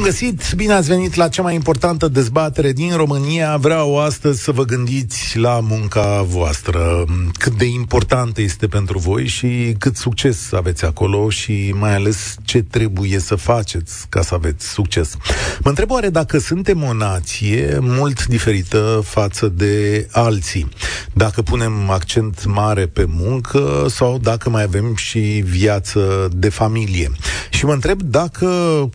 [0.00, 0.52] Bun găsit!
[0.56, 3.56] Bine ați venit la cea mai importantă dezbatere din România.
[3.56, 7.04] Vreau astăzi să vă gândiți la munca voastră.
[7.38, 12.62] Cât de importantă este pentru voi și cât succes aveți acolo și mai ales ce
[12.62, 15.16] trebuie să faceți ca să aveți succes.
[15.62, 20.68] Mă întreb oare dacă suntem o nație mult diferită față de alții.
[21.12, 27.10] Dacă punem accent mare pe muncă sau dacă mai avem și viață de familie.
[27.50, 28.48] Și mă întreb dacă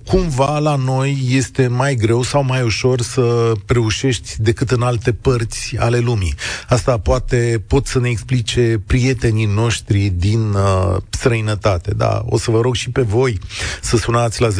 [0.05, 0.95] cumva la noi
[1.30, 6.34] este mai greu sau mai ușor să reușești decât în alte părți ale lumii.
[6.67, 11.94] Asta poate pot să ne explice prietenii noștri din uh, străinătate.
[11.94, 13.39] Da, o să vă rog și pe voi
[13.81, 14.53] să sunați la 0372069599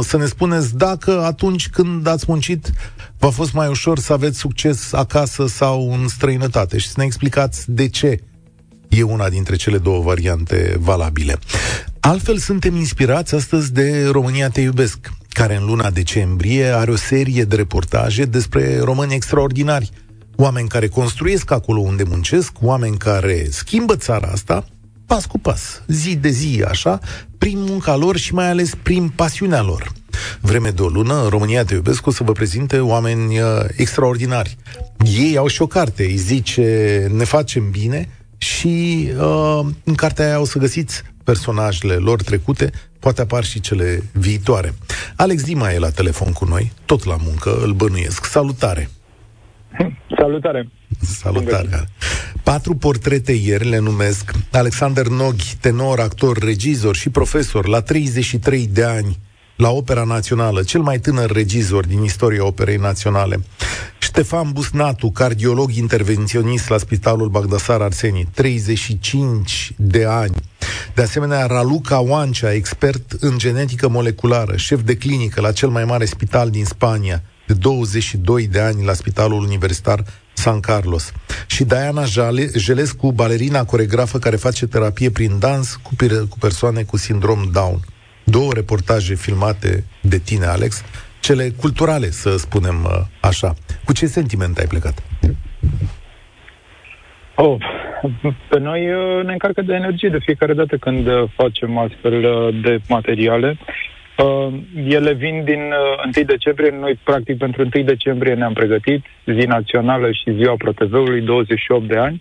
[0.00, 2.72] să ne spuneți dacă atunci când ați muncit
[3.18, 7.70] v-a fost mai ușor să aveți succes acasă sau în străinătate și să ne explicați
[7.70, 8.20] de ce
[8.96, 11.38] e una dintre cele două variante valabile.
[12.00, 17.44] Altfel, suntem inspirați astăzi de România Te Iubesc, care în luna decembrie are o serie
[17.44, 19.90] de reportaje despre români extraordinari,
[20.36, 24.64] oameni care construiesc acolo unde muncesc, oameni care schimbă țara asta,
[25.06, 27.00] pas cu pas, zi de zi, așa,
[27.38, 29.92] prin munca lor și mai ales prin pasiunea lor.
[30.40, 33.46] Vreme de o lună, România Te Iubesc o să vă prezinte oameni uh,
[33.76, 34.56] extraordinari.
[35.18, 38.08] Ei au și o carte, îi zice Ne facem bine,
[38.42, 44.02] și uh, în cartea aia o să găsiți personajele lor trecute, poate apar și cele
[44.12, 44.74] viitoare.
[45.16, 48.24] Alex Dima e la telefon cu noi, tot la muncă, îl bănuiesc.
[48.24, 48.88] Salutare!
[50.18, 50.68] Salutare!
[51.00, 51.88] Salutare!
[52.42, 58.84] Patru portrete ieri le numesc Alexander Noghi, tenor, actor, regizor și profesor la 33 de
[58.84, 59.18] ani
[59.56, 63.40] la Opera Națională, cel mai tânăr regizor din istoria Operei Naționale.
[63.98, 70.34] Ștefan Busnatu, cardiolog intervenționist la Spitalul Bagdasar Arseni, 35 de ani.
[70.94, 76.04] De asemenea, Raluca Oancea, expert în genetică moleculară, șef de clinică la cel mai mare
[76.04, 81.12] spital din Spania, de 22 de ani la Spitalul Universitar San Carlos.
[81.46, 82.04] Și Diana
[82.56, 85.90] Jelescu, balerina coregrafă care face terapie prin dans cu,
[86.28, 87.80] cu persoane cu sindrom Down.
[88.36, 90.84] Două reportaje filmate de tine, Alex,
[91.20, 93.54] cele culturale, să spunem uh, așa.
[93.84, 94.96] Cu ce sentiment ai plecat?
[97.34, 97.56] Oh,
[98.50, 102.16] pe noi uh, ne încarcă de energie de fiecare dată când uh, facem astfel
[102.62, 103.58] de materiale.
[104.88, 105.62] Ele vin din
[106.16, 111.88] 1 decembrie, noi practic pentru 1 decembrie ne-am pregătit, zi națională și ziua ProTV-ului, 28
[111.88, 112.20] de ani,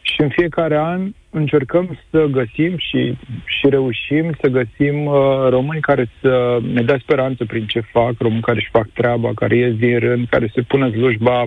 [0.00, 5.14] și în fiecare an încercăm să găsim și, și reușim să găsim uh,
[5.48, 9.56] români care să ne dea speranță prin ce fac, români care își fac treaba, care
[9.56, 11.44] ies din rând, care se pun în slujba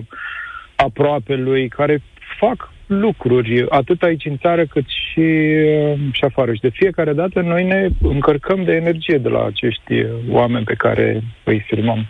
[0.76, 2.02] aproape lui, care
[2.38, 6.52] fac lucruri, atât aici în țară cât și, uh, și afară.
[6.54, 10.74] Și de fiecare dată noi ne încărcăm de energie de la acești uh, oameni pe
[10.74, 12.06] care îi filmăm.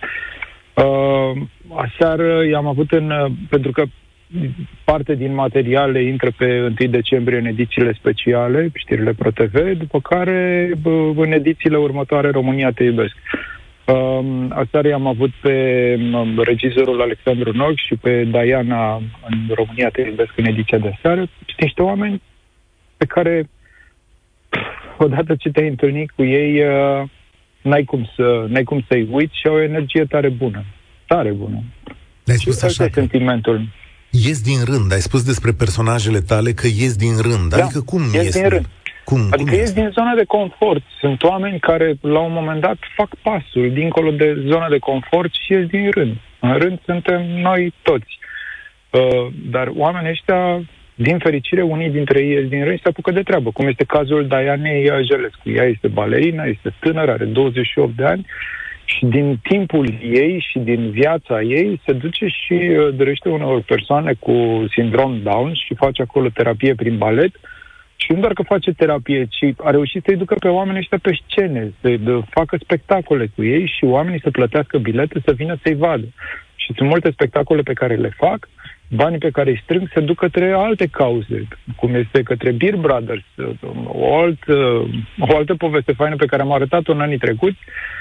[0.74, 1.42] Uh,
[1.76, 3.10] aseară i-am avut în...
[3.10, 3.84] Uh, pentru că
[4.84, 10.70] parte din materiale intră pe 1 decembrie în edițiile speciale, știrile ProTV, după care
[11.16, 13.16] în edițiile următoare România te iubesc.
[13.84, 18.96] Um, aseară am avut pe um, regizorul Alexandru Nog și pe Diana
[19.28, 21.20] în România te iubesc în ediția de seară.
[21.20, 22.22] Sunt niște oameni
[22.96, 23.48] pe care
[24.98, 27.08] odată ce te-ai întâlnit cu ei, uh,
[27.62, 30.64] n-ai cum, să, n-ai cum să-i uiți și au o energie tare bună.
[31.06, 31.62] Tare bună.
[32.24, 32.90] Ne-ai spus așa că...
[32.92, 33.68] sentimentul
[34.10, 34.92] ies din rând.
[34.92, 37.48] Ai spus despre personajele tale că ies din rând.
[37.48, 38.66] Da, adică cum ies, ies din rând?
[39.04, 40.82] Cum, adică cum ies din zona de confort.
[41.00, 45.52] Sunt oameni care la un moment dat fac pasul dincolo de zona de confort și
[45.52, 46.16] ies din rând.
[46.40, 48.18] În rând suntem noi toți.
[48.90, 50.62] Uh, dar oamenii ăștia,
[50.94, 53.84] din fericire, unii dintre ei ies din rând și se apucă de treabă, cum este
[53.84, 55.50] cazul Dianei Jelescu.
[55.50, 58.26] Ea este balerină, este tânără, are 28 de ani
[58.96, 64.12] și din timpul ei și din viața ei se duce și uh, dorește unor persoane
[64.18, 67.34] cu sindrom Down și face acolo terapie prin balet
[67.96, 71.18] și nu doar că face terapie, ci a reușit să-i ducă pe oamenii ăștia pe
[71.26, 76.06] scene, să facă spectacole cu ei și oamenii să plătească bilete să vină să-i vadă.
[76.54, 78.48] Și sunt multe spectacole pe care le fac,
[78.88, 83.24] banii pe care îi strâng se duc către alte cauze, cum este către Beer Brothers,
[83.86, 84.56] o altă,
[85.18, 87.99] o altă poveste faină pe care am arătat-o în anii trecuți, Uh,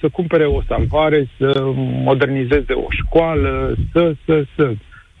[0.00, 1.62] să cumpere o salvare, să
[2.04, 4.72] modernizeze o școală, să, să, să.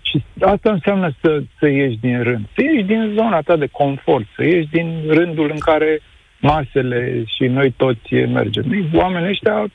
[0.02, 2.46] Și asta înseamnă să, să ieși din rând.
[2.54, 6.00] Să ieși din zona ta de confort, să ieși din rândul în care
[6.40, 8.88] masele și noi toți mergem.
[8.94, 9.66] Oamenii ăștia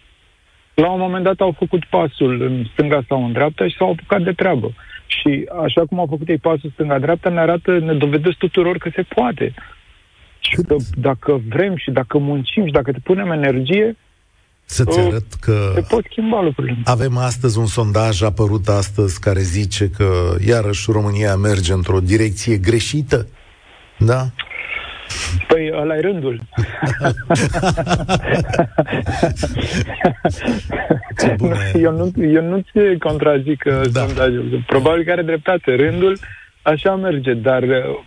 [0.73, 4.21] la un moment dat au făcut pasul în stânga sau în dreapta și s-au apucat
[4.21, 4.71] de treabă.
[5.05, 9.01] Și așa cum au făcut ei pasul stânga-dreapta, ne arată, ne dovedesc tuturor că se
[9.01, 9.53] poate.
[10.39, 13.95] Și că dacă vrem și dacă muncim și dacă te punem energie,
[14.65, 16.77] să-ți arăt că se pot schimba lucrurile.
[16.83, 23.27] Avem astăzi un sondaj apărut astăzi care zice că iarăși România merge într-o direcție greșită.
[23.97, 24.25] Da?
[25.47, 26.41] Păi ăla e rândul.
[31.85, 34.05] eu, nu, eu nu ți contrazic uh, da.
[34.05, 34.63] sondajul.
[34.67, 35.75] Probabil că are dreptate.
[35.75, 36.17] Rândul
[36.61, 37.99] așa merge, dar uh,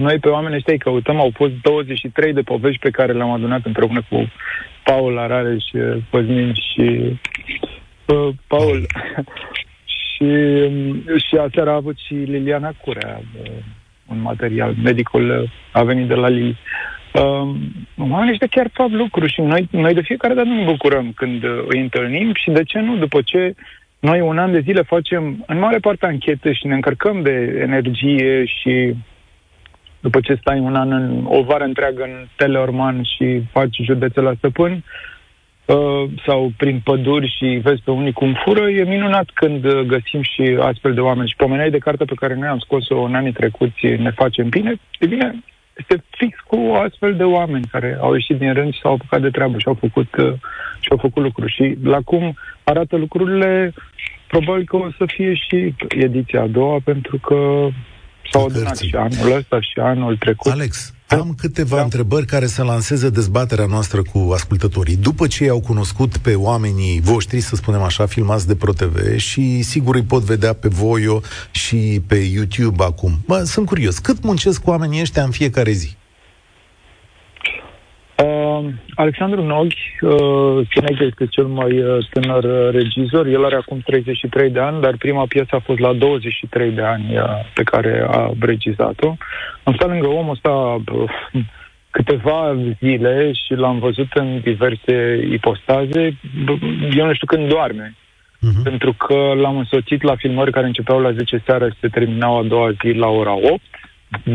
[0.00, 1.16] noi pe oameni ăștia îi căutăm.
[1.20, 4.32] Au fost 23 de povești pe care le-am adunat împreună cu
[4.84, 5.64] Paul Arareș,
[6.10, 7.18] Cosmin și
[8.06, 8.86] uh, Paul.
[10.20, 13.50] și, um, și aseară a avut și Liliana Curea uh,
[14.06, 14.74] un material.
[14.82, 16.58] Medicul uh, a venit de la Lili.
[17.14, 17.54] Uh,
[17.98, 21.64] oamenii ăștia chiar fac lucruri și noi, noi de fiecare dată ne bucurăm când uh,
[21.66, 23.54] îi întâlnim și de ce nu, după ce
[23.98, 28.44] noi un an de zile facem în mare parte anchete și ne încărcăm de energie
[28.44, 28.94] și
[30.00, 34.32] după ce stai un an, în, o vară întreagă în Teleorman și faci județe la
[34.36, 34.84] stăpâni,
[35.64, 40.58] uh, sau prin păduri și vezi pe unii cum fură, e minunat când găsim și
[40.60, 41.28] astfel de oameni.
[41.28, 44.74] Și pomeneai de carte pe care noi am scos-o în anii trecuți, Ne facem bine,
[44.98, 45.42] e bine,
[45.76, 49.30] este fix cu astfel de oameni care au ieșit din rând și s-au apucat de
[49.30, 50.32] treabă și au făcut, uh,
[50.80, 51.52] și au făcut lucruri.
[51.52, 53.72] Și la cum arată lucrurile,
[54.26, 57.68] probabil că o să fie și ediția a doua, pentru că
[58.30, 60.52] S-au adunat și anul ăsta și anul trecut.
[60.52, 61.82] Alex, am câteva da.
[61.82, 64.96] întrebări care să lanseze dezbaterea noastră cu ascultătorii.
[64.96, 69.94] După ce i-au cunoscut pe oamenii voștri, să spunem așa, filmați de ProTV și sigur
[69.94, 73.20] îi pot vedea pe Voio și pe YouTube acum.
[73.26, 75.96] Bă, sunt curios, cât muncesc oamenii ăștia în fiecare zi?
[78.24, 78.64] Uh,
[78.94, 83.26] Alexandru Noghi, uh, spune că este cel mai uh, tânăr uh, regizor.
[83.26, 87.16] El are acum 33 de ani, dar prima piesă a fost la 23 de ani
[87.16, 87.22] uh,
[87.54, 89.14] pe care a regizat-o.
[89.62, 91.10] Am stat lângă omul ăsta uh,
[91.90, 96.18] câteva zile și l-am văzut în diverse ipostaze.
[96.96, 97.94] Eu nu știu când doarme.
[97.94, 98.62] Uh-huh.
[98.62, 102.42] Pentru că l-am însoțit la filmări care începeau la 10 seara și se terminau a
[102.42, 103.60] doua zi la ora 8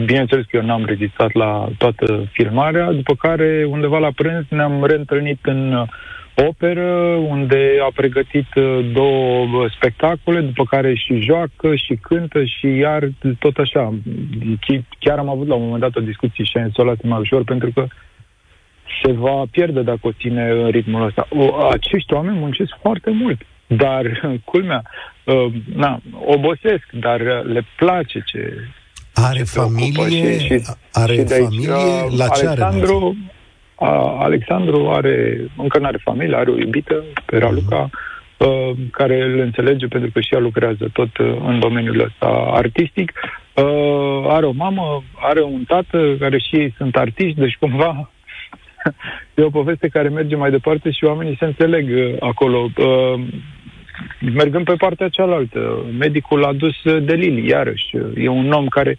[0.06, 5.40] Bineînțeles că eu n-am rezistat la toată filmarea, după care undeva la prânz ne-am reîntâlnit
[5.42, 5.86] în
[6.36, 13.10] operă, unde a pregătit uh, două spectacole, după care și joacă, și cântă, și iar
[13.40, 13.94] tot așa.
[15.00, 17.72] Chiar am avut la un moment dat o discuție și am insolat mai ușor, pentru
[17.74, 17.88] că
[19.04, 21.28] se va pierde dacă o ține în ritmul ăsta.
[21.30, 24.82] O, acești oameni muncesc foarte mult, dar, culmea,
[25.24, 28.68] uh, na, obosesc, dar le place ce,
[29.16, 30.40] are familie?
[30.40, 31.72] Și, și, are și familie?
[31.72, 33.16] Aici, la ce Alexandru,
[33.78, 33.92] are?
[33.92, 38.38] A, Alexandru are, încă nu are familie, are o iubită, pe Raluca, uh-huh.
[38.38, 43.12] uh, care îl înțelege pentru că și ea lucrează tot uh, în domeniul ăsta artistic.
[43.54, 48.10] Uh, are o mamă, are un tată care și ei sunt artiști, deci cumva
[49.36, 52.70] e o poveste care merge mai departe și oamenii se înțeleg uh, acolo.
[52.78, 53.24] Uh,
[54.20, 57.98] mergând pe partea cealaltă, medicul a dus de Lili, iarăși.
[58.16, 58.98] E un om care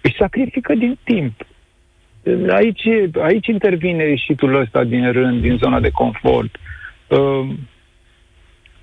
[0.00, 1.46] își sacrifică din timp.
[2.48, 2.86] Aici,
[3.22, 6.56] aici intervine ieșitul ăsta din rând, din zona de confort.
[7.06, 7.48] Uh,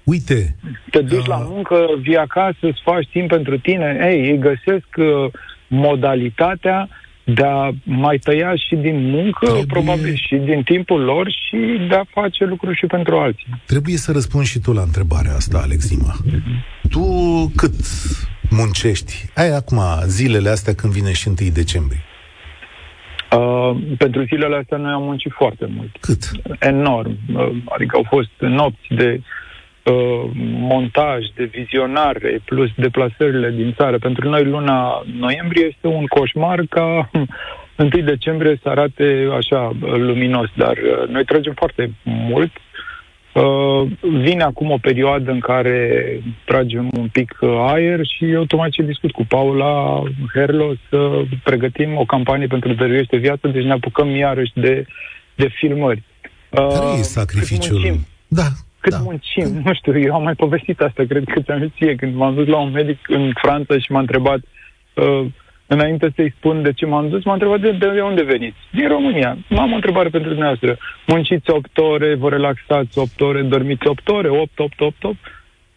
[0.03, 0.55] Uite.
[0.89, 1.27] Te duci uh...
[1.27, 3.97] la muncă, vii acasă, îți faci timp pentru tine.
[4.01, 5.31] Ei, ei găsesc uh,
[5.67, 6.89] modalitatea
[7.33, 9.65] de a mai tăia și din muncă, Trebuie...
[9.65, 11.57] probabil și din timpul lor și
[11.89, 13.47] de a face lucruri și pentru alții.
[13.65, 16.13] Trebuie să răspunzi și tu la întrebarea asta, Alexima.
[16.13, 16.89] Mm-hmm.
[16.89, 17.01] Tu
[17.55, 17.73] cât
[18.49, 19.13] muncești?
[19.35, 22.03] Ai acum zilele astea când vine și 1 decembrie.
[23.37, 25.97] Uh, pentru zilele astea noi am muncit foarte mult.
[25.99, 26.31] Cât?
[26.59, 27.17] Enorm.
[27.35, 29.21] Uh, adică au fost nopți de
[29.83, 30.31] uh,
[30.71, 33.97] montaj, de vizionare, plus deplasările din țară.
[33.97, 37.09] Pentru noi luna noiembrie este un coșmar ca
[37.77, 42.51] 1 decembrie să arate așa luminos, dar uh, noi tragem foarte mult.
[43.33, 46.01] Uh, vine acum o perioadă în care
[46.45, 52.05] tragem un pic uh, aer și automat ce discut cu Paula Herlo să pregătim o
[52.05, 54.85] campanie pentru dăruiește viață, deci ne apucăm iarăși de,
[55.35, 56.03] de filmări.
[56.49, 57.99] Care uh, e sacrificiul?
[58.27, 58.47] Da,
[58.79, 58.99] cât da.
[59.03, 59.61] muncim.
[59.65, 62.57] Nu știu, eu am mai povestit asta, cred că ți-am ție, când m-am dus la
[62.57, 64.39] un medic în Franța și m-a întrebat,
[64.93, 65.25] uh,
[65.67, 68.57] înainte să-i spun de ce m-am dus, m-a întrebat de, de unde veniți.
[68.71, 69.37] Din România.
[69.49, 70.77] M-am o întrebare pentru dumneavoastră.
[71.07, 75.17] Munciți 8 ore, vă relaxați 8 ore, dormiți 8 ore, 8, 8, 8, 8.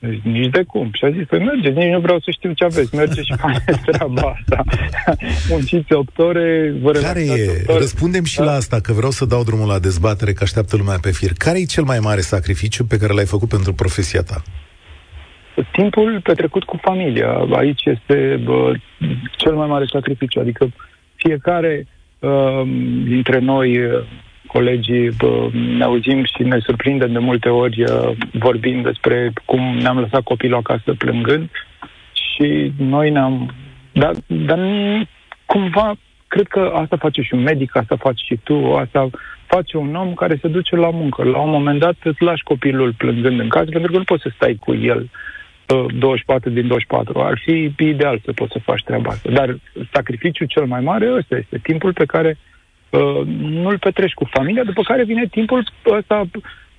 [0.05, 0.91] Deci, nici de cum.
[0.93, 2.95] Și a zis, păi mergeți, nici nu vreau să știu ce aveți.
[2.95, 4.65] Mergeți și faceți treaba asta.
[5.51, 7.65] Munciți 8 ore, vă Care e?
[7.67, 8.45] Răspundem și da?
[8.45, 11.31] la asta, că vreau să dau drumul la dezbatere, că așteaptă lumea pe fir.
[11.37, 14.43] Care e cel mai mare sacrificiu pe care l-ai făcut pentru profesia ta?
[15.73, 17.31] Timpul petrecut cu familia.
[17.53, 18.73] Aici este bă,
[19.37, 20.41] cel mai mare sacrificiu.
[20.41, 20.69] Adică
[21.15, 21.87] fiecare
[22.19, 22.63] uh,
[23.05, 23.79] dintre noi
[24.53, 29.99] colegii bă, ne auzim și ne surprindem de multe ori uh, vorbind despre cum ne-am
[29.99, 31.51] lăsat copilul acasă plângând
[32.13, 33.55] și noi ne-am...
[33.93, 34.59] Dar, dar
[35.47, 35.95] cumva
[36.29, 39.11] cred că asta face și un medic, asta faci și tu, asta
[39.47, 41.25] face un om care se duce la muncă.
[41.25, 44.31] La un moment dat îți lași copilul plângând în casă pentru că nu poți să
[44.35, 45.11] stai cu el
[45.99, 47.21] 24 uh, din 24.
[47.21, 49.31] Ar fi ideal să poți să faci treaba asta.
[49.31, 49.57] Dar
[49.93, 52.52] sacrificiul cel mai mare ăsta este timpul pe care uh, Uh,
[53.39, 55.65] nu-l petreci cu familia, după care vine timpul
[55.99, 56.25] ăsta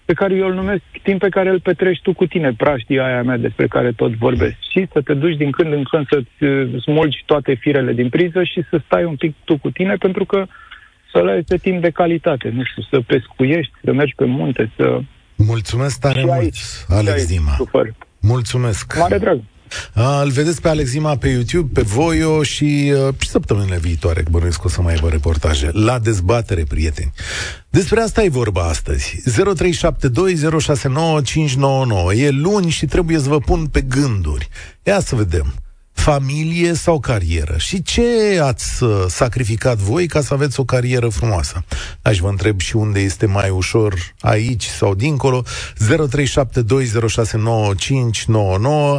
[0.05, 3.23] pe care eu îl numesc timp pe care îl petrești tu cu tine, praștia aia
[3.23, 4.55] mea despre care tot vorbesc.
[4.71, 8.43] Și să te duci din când în când să-ți uh, smulgi toate firele din priză
[8.43, 10.45] și să stai un pic tu cu tine, pentru că
[11.11, 14.99] să le este timp de calitate, nu știu, să pescuiești, să mergi pe munte, să...
[15.35, 17.51] Mulțumesc tare și mult, aici, Alex Dima.
[17.57, 17.93] Super.
[18.19, 18.97] Mulțumesc.
[18.99, 19.39] Mare drag.
[19.93, 24.29] A, îl vedeți pe Alexima pe YouTube, pe Voio și, uh, și săptămânile viitoare, că
[24.31, 25.69] bănuiesc că o să mai aibă reportaje.
[25.73, 27.11] La dezbatere, prieteni.
[27.69, 29.21] Despre asta e vorba astăzi.
[29.29, 29.35] 0372069599.
[32.15, 34.49] E luni și trebuie să vă pun pe gânduri.
[34.83, 35.53] Ia să vedem
[36.03, 37.55] familie sau carieră?
[37.57, 38.01] Și ce
[38.41, 41.63] ați uh, sacrificat voi ca să aveți o carieră frumoasă?
[42.01, 45.41] Aș vă întreb și unde este mai ușor, aici sau dincolo.
[45.41, 45.45] 0372069599.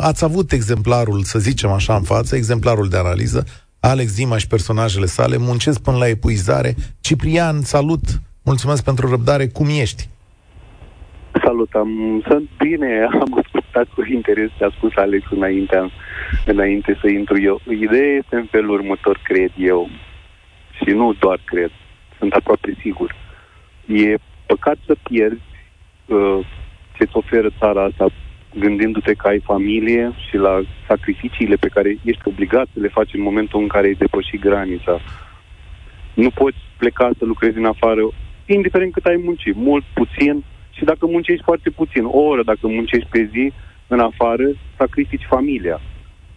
[0.01, 3.45] Ați avut exemplarul, să zicem așa în față, exemplarul de analiză.
[3.81, 6.75] Alex Dimaș și personajele sale muncesc până la epuizare.
[7.01, 8.05] Ciprian, salut!
[8.45, 9.47] Mulțumesc pentru răbdare.
[9.47, 10.09] Cum ești?
[11.45, 15.77] Salut, am, sunt bine, am ascultat cu interes ce a spus Alex înainte,
[16.47, 17.61] înainte să intru eu.
[17.81, 19.89] Ideea este în felul următor, cred eu,
[20.83, 21.71] și nu doar cred,
[22.19, 23.15] sunt aproape sigur.
[23.87, 24.15] E
[24.47, 25.41] păcat să pierzi
[26.07, 26.39] uh,
[26.97, 28.07] ce-ți oferă țara asta
[28.59, 33.21] gândindu-te că ai familie și la sacrificiile pe care ești obligat să le faci în
[33.21, 35.01] momentul în care ai depășit granița.
[36.15, 38.01] Nu poți pleca să lucrezi în afară,
[38.47, 43.09] indiferent cât ai muncit, mult, puțin, și dacă muncești foarte puțin, o oră dacă muncești
[43.11, 43.53] pe zi,
[43.87, 44.45] în afară,
[44.77, 45.81] sacrifici familia.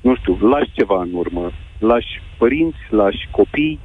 [0.08, 1.52] Nu știu, lași ceva în urmă.
[1.80, 3.80] Lași părinți, lași copii,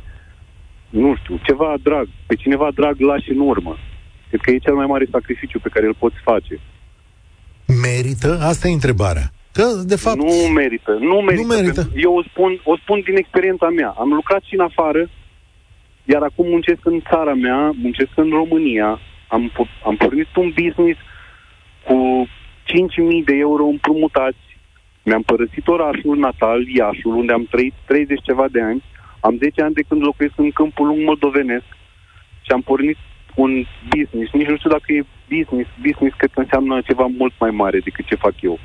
[0.90, 2.06] nu știu, ceva drag.
[2.26, 3.76] Pe cineva drag lași în urmă.
[4.28, 6.54] Cred că e cel mai mare sacrificiu pe care îl poți face.
[7.86, 8.38] Merită?
[8.42, 9.26] Asta e întrebarea.
[9.52, 10.16] Că, de fapt...
[10.16, 10.92] Nu merită.
[11.00, 11.46] Nu merită.
[11.46, 11.82] Nu merită.
[11.96, 13.94] Eu o spun, o spun din experiența mea.
[13.98, 15.10] Am lucrat și în afară,
[16.04, 18.98] iar acum muncesc în țara mea, muncesc în România,
[19.28, 19.52] am,
[19.84, 20.98] am pornit un business
[21.86, 22.28] cu
[22.64, 24.51] 5.000 de euro împrumutați.
[25.04, 28.82] Mi-am părăsit orașul natal, Iașul, unde am trăit 30 ceva de ani.
[29.20, 31.64] Am 10 ani de când locuiesc în câmpul lung moldovenesc
[32.40, 32.96] și am pornit
[33.34, 34.32] un business.
[34.32, 35.70] Nici nu știu dacă e business.
[35.82, 38.58] Business cred că înseamnă ceva mult mai mare decât ce fac eu.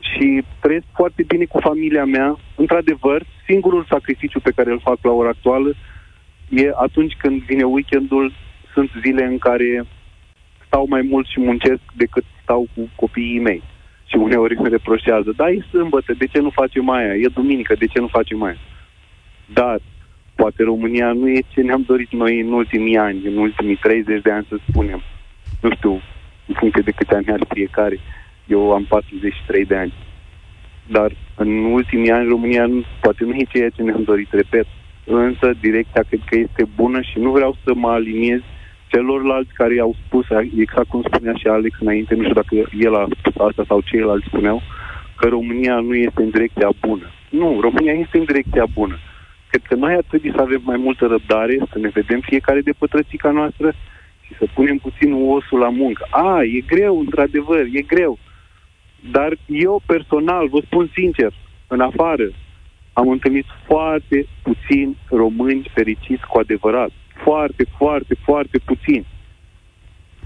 [0.00, 2.38] Și trăiesc foarte bine cu familia mea.
[2.56, 5.74] Într-adevăr, singurul sacrificiu pe care îl fac la ora actuală
[6.48, 8.32] e atunci când vine weekendul
[8.72, 9.86] sunt zile în care
[10.66, 13.62] stau mai mult și muncesc decât stau cu copiii mei.
[14.10, 17.14] Și uneori îmi reproșează, da, e sâmbătă, de ce nu facem aia?
[17.14, 18.56] E duminică, de ce nu facem aia?
[19.52, 19.78] Dar
[20.34, 24.30] poate România nu e ce ne-am dorit noi în ultimii ani, în ultimii 30 de
[24.30, 25.02] ani, să spunem.
[25.60, 25.92] Nu știu,
[26.46, 27.98] în funcție de câte ani are fiecare.
[28.46, 29.92] Eu am 43 de ani.
[30.86, 34.66] Dar în ultimii ani România nu, poate nu e ceea ce ne-am dorit, repet.
[35.04, 38.40] Însă direcția cred că este bună și nu vreau să mă aliniez
[38.92, 42.54] celorlalți care au spus, exact cum spunea și Alex înainte, nu știu dacă
[42.86, 44.62] el a spus asta sau ceilalți spuneau,
[45.16, 47.06] că România nu este în direcția bună.
[47.30, 48.96] Nu, România este în direcția bună.
[49.50, 52.72] Cred că noi ar trebui să avem mai multă răbdare, să ne vedem fiecare de
[52.78, 53.72] pătrățica noastră
[54.20, 56.06] și să punem puțin osul la muncă.
[56.10, 58.18] A, e greu, într-adevăr, e greu.
[59.10, 61.32] Dar eu personal, vă spun sincer,
[61.66, 62.28] în afară,
[62.92, 66.90] am întâlnit foarte puțini români fericiți cu adevărat
[67.24, 69.06] foarte, foarte, foarte puțin.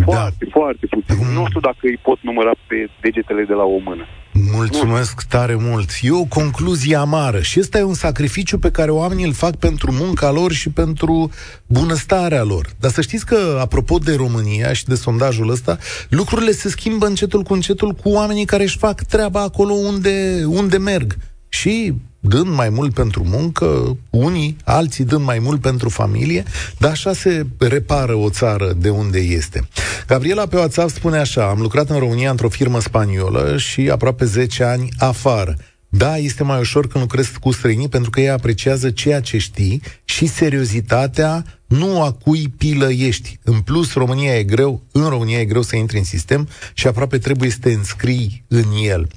[0.05, 0.51] Foarte, da.
[0.51, 1.27] foarte puțin.
[1.27, 1.33] Mm.
[1.33, 4.05] Nu știu dacă îi pot număra pe degetele de la o mână.
[4.53, 5.39] Mulțumesc nu.
[5.39, 5.91] tare mult.
[6.01, 9.93] E o concluzie amară și ăsta e un sacrificiu pe care oamenii îl fac pentru
[9.93, 11.31] munca lor și pentru
[11.67, 12.67] bunăstarea lor.
[12.81, 17.43] Dar să știți că, apropo de România și de sondajul ăsta, lucrurile se schimbă încetul
[17.43, 21.17] cu încetul cu oamenii care își fac treaba acolo unde, unde merg.
[21.49, 21.95] Și
[22.29, 26.43] dând mai mult pentru muncă, unii, alții dând mai mult pentru familie,
[26.79, 29.69] dar așa se repară o țară de unde este.
[30.07, 34.65] Gabriela pe WhatsApp spune așa, am lucrat în România într-o firmă spaniolă și aproape 10
[34.65, 35.57] ani afară.
[35.89, 39.83] Da, este mai ușor când lucrezi cu străinii pentru că ei apreciază ceea ce știi
[40.05, 43.39] și seriozitatea nu a cui pilăiești.
[43.43, 47.19] În plus, România e greu, în România e greu să intri în sistem și aproape
[47.19, 49.09] trebuie să te înscrii în el.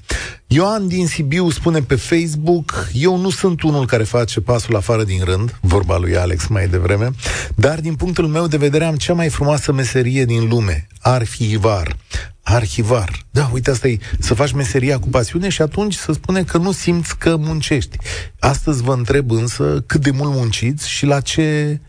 [0.48, 5.24] Ioan din Sibiu spune pe Facebook, eu nu sunt unul care face pasul afară din
[5.24, 7.10] rând, vorba lui Alex mai devreme,
[7.56, 11.96] dar din punctul meu de vedere am cea mai frumoasă meserie din lume, arhivar.
[12.42, 13.25] Arhivar.
[13.32, 16.72] Da, uite, asta e să faci meseria cu pasiune și atunci să spune că nu
[16.72, 17.98] simți că muncești.
[18.39, 21.80] Astăzi vă întreb însă cât de mult munciți și la ce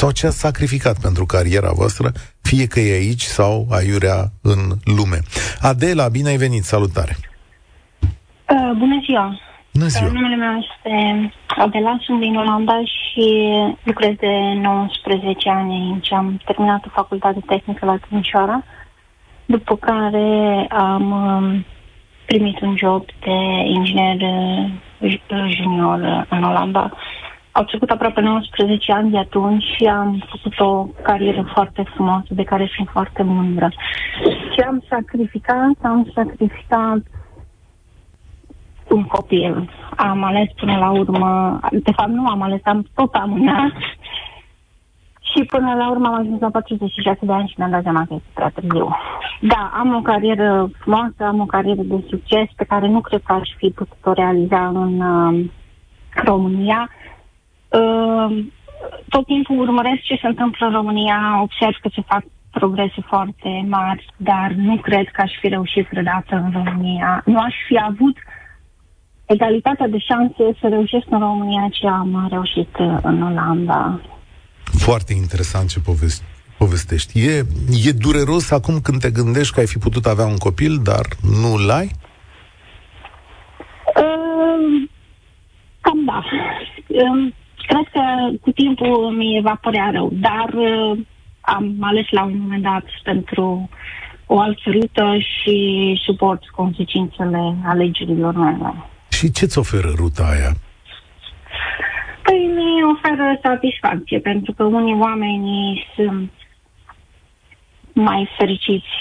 [0.00, 2.08] sau ce ați sacrificat pentru cariera voastră,
[2.48, 4.60] fie că e aici sau aiurea în
[4.96, 5.18] lume.
[5.70, 7.14] Adela, bine ai venit, salutare!
[8.54, 9.26] Uh, bună ziua!
[9.72, 10.06] Bună ziua!
[10.06, 10.94] Uh, numele meu este
[11.64, 13.26] Adela, sunt din Olanda și
[13.82, 18.64] lucrez de 19 ani ce am terminat o facultate tehnică la Timișoara,
[19.46, 20.28] după care
[20.70, 21.64] am um,
[22.26, 23.36] primit un job de
[23.76, 24.16] inginer
[24.98, 26.90] uh, junior în Olanda
[27.52, 32.42] au trecut aproape 19 ani de atunci și am făcut o carieră foarte frumoasă de
[32.42, 33.68] care sunt foarte mândră.
[34.52, 36.98] Și am sacrificat, am sacrificat
[38.88, 39.70] un copil.
[39.96, 43.72] Am ales până la urmă, de fapt nu am ales, am tot amânat
[45.20, 48.14] și până la urmă am ajuns la 46 de ani și mi-am dat seama că
[48.14, 48.96] este prea târziu.
[49.40, 53.32] Da, am o carieră frumoasă, am o carieră de succes pe care nu cred că
[53.32, 55.44] aș fi putut-o realiza în uh,
[56.24, 56.99] România Ehm,
[59.08, 64.06] tot timpul urmăresc ce se întâmplă în România, observ că se fac progrese foarte mari,
[64.16, 67.22] dar nu cred că aș fi reușit vreodată în România.
[67.24, 68.16] Nu aș fi avut
[69.26, 74.00] egalitatea de șanse să reușesc în România ce am reușit în Olanda.
[74.64, 76.24] Foarte interesant ce povesti
[76.58, 77.26] povestești.
[77.26, 77.34] E,
[77.86, 81.06] e dureros acum când te gândești că ai fi putut avea un copil, dar
[81.40, 81.90] nu l-ai?
[83.96, 84.88] Uh,
[85.80, 86.22] cam da.
[86.86, 87.32] Uh,
[87.70, 88.02] Cred că
[88.40, 90.98] cu timpul mi va părea rău, dar uh,
[91.40, 93.68] am ales la un moment dat pentru
[94.26, 95.56] o altă rută și
[96.04, 98.74] suport consecințele alegerilor mele.
[99.10, 100.52] Și ce-ți oferă ruta aia?
[102.22, 106.30] Păi mi oferă satisfacție, pentru că unii oameni sunt
[107.92, 108.94] mai fericiți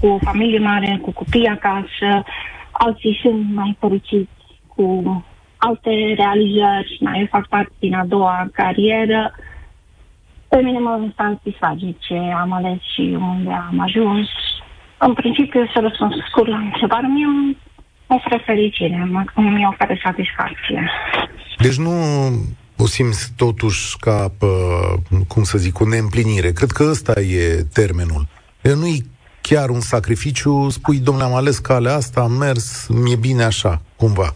[0.00, 2.24] cu o familie mare, cu copii acasă,
[2.70, 4.30] alții sunt mai fericiți
[4.66, 5.24] cu
[5.60, 9.34] alte realizări, na, eu fac parte din a doua carieră.
[10.48, 14.28] Pe mine mă satisface ce am ales și unde am ajuns.
[14.98, 17.26] În principiu, să răspund scurt la întrebare, mie
[18.06, 20.90] o oferă fericire, mi oferă satisfacție.
[21.58, 21.92] Deci nu
[22.76, 24.46] o simți totuși ca, pă,
[25.28, 26.52] cum să zic, o neîmplinire.
[26.52, 28.26] Cred că ăsta e termenul.
[28.62, 28.98] nu e
[29.40, 34.34] chiar un sacrificiu, spui, domnule, am ales calea asta, am mers, mi-e bine așa, cumva.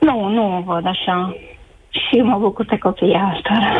[0.00, 1.36] Nu, nu o văd așa.
[1.90, 3.72] Și mă bucur de copiii asta.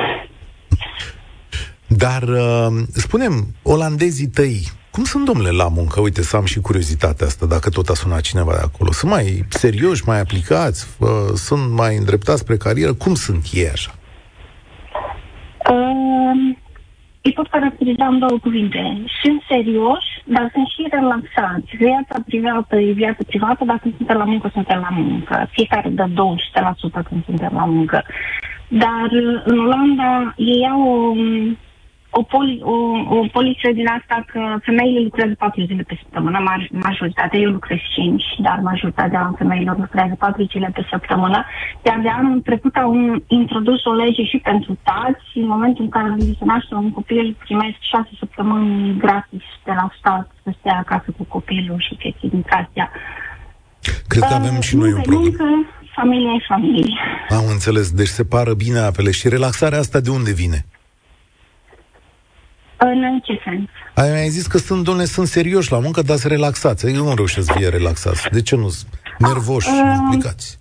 [1.87, 6.01] Dar, uh, spunem, olandezii tăi, cum sunt, domnule, la muncă?
[6.01, 8.93] Uite, să am și curiozitatea asta, dacă tot a sunat cineva de acolo.
[8.93, 10.87] Sunt mai serioși, mai aplicați?
[10.99, 12.95] Uh, sunt mai îndreptați spre carieră?
[12.95, 13.95] Cum sunt ei așa?
[15.71, 16.57] Uh,
[17.23, 19.03] îi pot caracteriza în două cuvinte.
[19.23, 21.77] Sunt serioși, dar sunt și relaxați.
[21.79, 25.49] Viața privată e viața privată, dacă suntem la muncă, suntem la muncă.
[25.51, 28.05] Fiecare dă 200% când suntem la muncă.
[28.69, 29.09] Dar
[29.45, 31.15] în Olanda ei au o
[32.11, 32.77] o, poli, o,
[33.19, 36.39] o poliție din asta că femeile lucrează patru zile pe săptămână,
[36.71, 41.45] majoritatea, eu lucrez cinci, dar majoritatea femeilor lucrează patru zile pe săptămână.
[41.87, 42.93] Iar de anul trecut au
[43.27, 47.79] introdus o lege și pentru tați, în momentul în care se naște un copil, primesc
[47.81, 52.91] șase săptămâni gratis de la stat să stea acasă cu copilul și chestii din astea.
[54.09, 55.67] Cred că avem uh, și noi un problem.
[55.95, 56.99] familie e familie.
[57.29, 57.91] Am înțeles.
[57.91, 59.11] Deci se pară bine apele.
[59.11, 60.65] Și relaxarea asta de unde vine?
[62.79, 63.69] În ce sens?
[63.95, 66.87] Ai mai zis că sunt, domnule, sunt serioși la muncă, dar sunt relaxați.
[66.87, 68.29] Eu nu reușesc să fie relaxați.
[68.31, 70.59] De ce nu sunt nervoși, uh, explicați?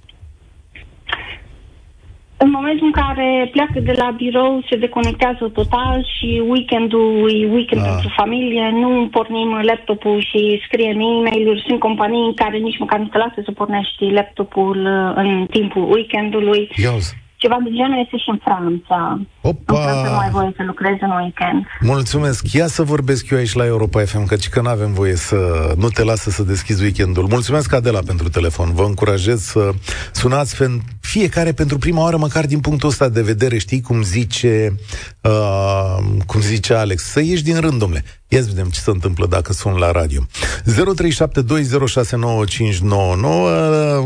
[2.39, 7.81] În momentul în care pleacă de la birou, se deconectează total și weekendul e weekend
[7.81, 7.87] ah.
[7.91, 11.63] pentru familie, nu pornim laptopul și scriem e-mail-uri.
[11.67, 15.91] Sunt companii în care nici măcar nu te lasă să pornești laptopul uh, în timpul
[15.91, 16.69] weekendului.
[16.75, 17.25] Iauzi.
[17.37, 19.19] Ceva de genul este și în Franța.
[19.41, 19.73] Opa!
[19.73, 21.65] În Franța nu ai voie să lucrezi în weekend.
[21.81, 22.53] Mulțumesc.
[22.53, 25.37] Ia să vorbesc eu aici la Europa FM, căci că nu avem voie să
[25.77, 27.27] nu te lasă să deschizi weekendul.
[27.29, 28.73] Mulțumesc, Adela, pentru telefon.
[28.73, 29.71] Vă încurajez să
[30.11, 30.55] sunați
[31.01, 34.75] fiecare pentru prima oară, măcar din punctul ăsta de vedere, știi cum zice,
[35.21, 38.03] uh, cum zice Alex, să ieși din rând, domnule.
[38.29, 40.21] Ia să vedem ce se întâmplă dacă sun la radio.
[40.21, 40.25] 0372069599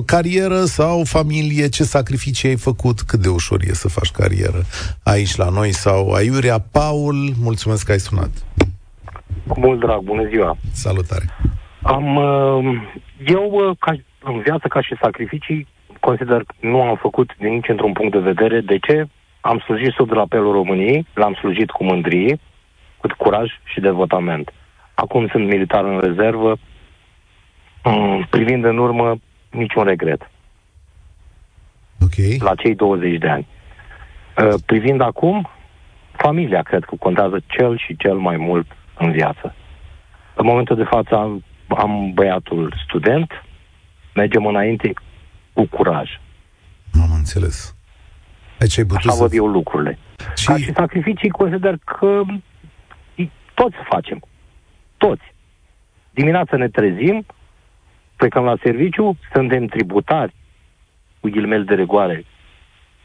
[0.05, 4.63] Carieră sau familie, ce sacrificii ai făcut, cât de ușor e să faci carieră
[5.03, 8.29] aici la noi sau aiurea Paul, mulțumesc că ai sunat.
[9.47, 10.57] Cu mult drag, bună ziua.
[10.71, 11.25] Salutare.
[11.81, 12.81] Am, uh,
[13.25, 13.91] eu, uh, ca,
[14.23, 15.67] în viață, ca și sacrificii,
[15.99, 18.61] consider că nu am făcut de nici într-un punct de vedere.
[18.61, 19.07] De ce?
[19.41, 22.39] Am slujit sub drapelul României, l-am slujit cu mândrie,
[23.01, 24.53] cu curaj și devotament.
[24.93, 26.57] Acum sunt militar în rezervă,
[27.83, 30.31] mm, privind în urmă, niciun regret.
[32.01, 32.37] Okay.
[32.39, 33.47] La cei 20 de ani.
[34.37, 35.49] Uh, privind acum,
[36.11, 39.55] familia cred că contează cel și cel mai mult în viață.
[40.33, 43.31] În momentul de față am, am băiatul student,
[44.15, 44.93] mergem înainte
[45.53, 46.09] cu curaj.
[47.01, 47.75] Am înțeles.
[48.57, 49.21] Deci ai Așa să...
[49.21, 49.97] văd eu lucrurile.
[50.35, 50.45] Și...
[50.45, 52.21] Ca și sacrificii consider că
[53.61, 54.19] toți facem.
[54.97, 55.33] Toți.
[56.11, 57.25] Dimineața ne trezim,
[58.15, 60.33] plecăm la serviciu, suntem tributari,
[61.19, 62.25] cu ghilmel de regoare,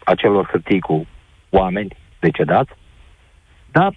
[0.04, 1.06] acelor hârtii cu
[1.50, 2.70] oameni decedați,
[3.70, 3.94] dar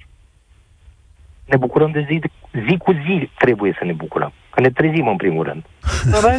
[1.46, 2.22] ne bucurăm de zi,
[2.68, 4.34] zi cu zi trebuie să ne bucurăm.
[4.50, 5.64] Că ne trezim în primul rând.
[6.12, 6.38] da.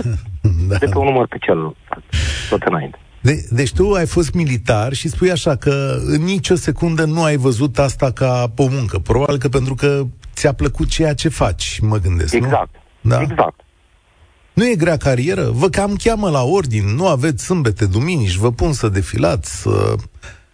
[0.79, 1.77] De pe un număr pe celălalt.
[2.49, 2.99] Tot înainte.
[3.21, 7.37] De, deci tu ai fost militar și spui așa că în nicio secundă nu ai
[7.37, 8.99] văzut asta ca o muncă.
[8.99, 12.75] Probabil că pentru că ți-a plăcut ceea ce faci, mă gândesc, Exact.
[13.01, 13.11] Nu?
[13.11, 13.21] Da?
[13.21, 13.61] Exact.
[14.53, 15.51] Nu e grea carieră?
[15.51, 19.95] Vă cam cheamă la ordin, nu aveți sâmbete, duminici, vă pun să defilați, să...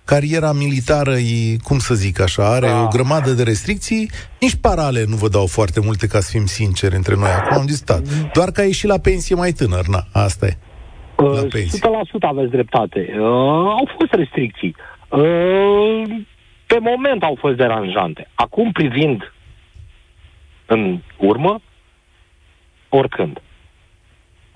[0.04, 2.82] Cariera militară e, cum să zic așa, are da.
[2.82, 6.96] o grămadă de restricții, nici parale nu vă dau foarte multe, ca să fim sinceri
[6.96, 7.30] între noi.
[7.30, 8.02] Acum am discutat.
[8.32, 10.58] Doar că ai ieșit la pensie mai tânăr, na, asta e.
[11.16, 11.48] Uh, 100%
[12.20, 13.08] aveți dreptate.
[13.12, 13.24] Uh,
[13.78, 14.76] au fost restricții.
[15.08, 16.02] Uh,
[16.66, 18.28] pe moment au fost deranjante.
[18.34, 19.32] Acum, privind
[20.66, 21.60] în urmă,
[22.88, 23.40] oricând.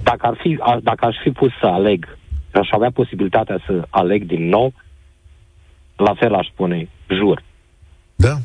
[0.03, 2.19] Dacă, ar fi, a, dacă aș fi pus să aleg,
[2.53, 4.73] aș avea posibilitatea să aleg din nou,
[5.97, 7.43] la fel aș spune, jur.
[8.15, 8.37] Da.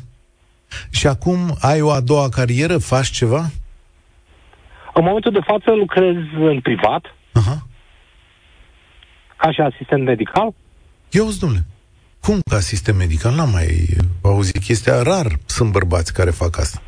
[0.90, 2.78] Și acum ai o a doua carieră?
[2.78, 3.50] Faci ceva?
[4.94, 7.25] În momentul de față lucrez în privat, uh-huh.
[9.46, 10.54] Ca și asistent medical.
[11.10, 11.62] Eu domnule,
[12.20, 13.34] cum ca asistent medical?
[13.34, 13.68] N-am mai
[14.22, 15.26] auzit chestia rar.
[15.46, 16.82] Sunt bărbați care fac asta.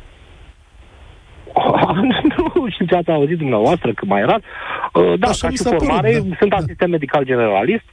[2.55, 4.37] nu știu ce ați auzit dumneavoastră, că mai era.
[4.93, 6.55] Uh, da, Așa ca și formare, părut, da, sunt da.
[6.55, 7.87] asistent medical generalist.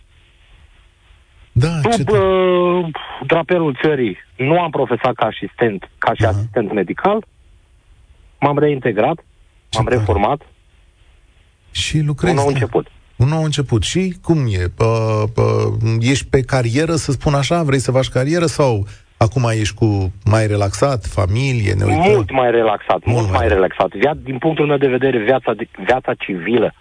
[1.53, 2.87] Da, Sub uh,
[3.27, 6.29] drapelul țării nu am profesat ca asistent, ca și uh-huh.
[6.29, 7.27] asistent medical.
[8.41, 9.25] M-am reintegrat,
[9.69, 10.41] ce m-am reformat.
[11.71, 12.35] Și lucrezi.
[12.35, 12.87] Un nou început.
[13.17, 13.83] Un nou început.
[13.83, 14.65] Și cum e?
[14.79, 17.63] Uh, uh, ești pe carieră, să spun așa?
[17.63, 18.87] Vrei să faci carieră sau
[19.19, 22.13] Acum ești cu mai relaxat, familie, ne uităm.
[22.13, 23.89] Mult mai relaxat, mult, mult mai, mai relaxat.
[23.89, 26.75] Via, din punctul meu de vedere, viața, viața civilă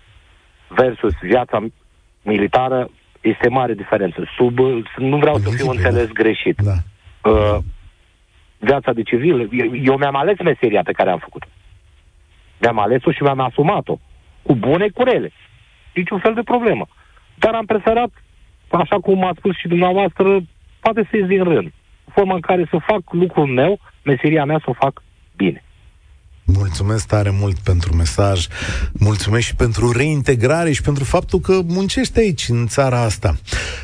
[0.68, 1.66] versus viața
[2.22, 2.90] militară
[3.22, 4.30] este mare diferență.
[4.38, 4.58] Sub,
[4.98, 6.60] nu vreau să fiu înțeles greșit.
[6.62, 6.76] Da.
[7.30, 7.58] Uh,
[8.58, 11.48] viața de civil, eu, eu mi-am ales meseria pe care am făcut-o.
[12.60, 14.00] Mi-am ales-o și mi-am asumat-o.
[14.42, 15.32] Cu bune, cu rele.
[15.96, 16.86] Niciun fel de problemă.
[17.36, 18.12] Dar am preferat,
[18.72, 20.40] așa cum a spus și dumneavoastră,
[20.80, 21.72] poate să ies din rând
[22.16, 25.04] formă în care să fac lucrul meu, meseria mea să o fac
[25.36, 25.64] bine.
[26.48, 28.48] Mulțumesc tare mult pentru mesaj,
[28.92, 33.38] mulțumesc și pentru reintegrare și pentru faptul că muncești aici, în țara asta.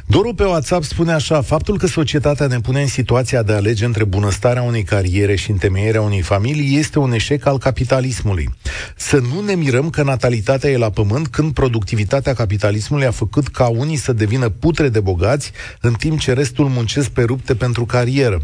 [0.06, 3.86] Doru pe WhatsApp spune așa, faptul că societatea ne pune în situația de a alege
[3.86, 8.50] între bunăstarea unei cariere și întemeierea unei familii este un eșec al capitalismului.
[8.96, 13.68] Să nu ne mirăm că natalitatea e la pământ când productivitatea capitalismului a făcut ca
[13.68, 18.42] unii să devină putre de bogați, în timp ce restul muncesc pe rupte pentru carieră.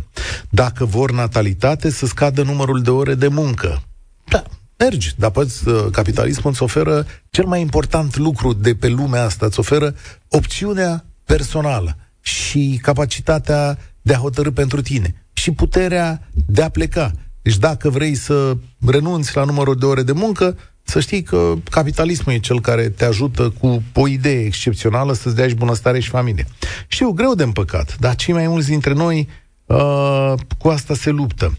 [0.49, 3.81] Dacă vor natalitate, să scadă numărul de ore de muncă.
[4.29, 4.43] Da,
[4.77, 9.45] mergi, dar poți, uh, capitalismul îți oferă cel mai important lucru de pe lumea asta,
[9.45, 9.95] îți oferă
[10.27, 17.11] opțiunea personală și capacitatea de a hotărâ pentru tine și puterea de a pleca.
[17.41, 22.35] Deci dacă vrei să renunți la numărul de ore de muncă, să știi că capitalismul
[22.35, 26.47] e cel care te ajută cu o idee excepțională să-ți dea și bunăstare și familie.
[26.87, 29.27] Știu, greu de împăcat, dar cei mai mulți dintre noi
[29.65, 31.57] uh, cu asta se luptă.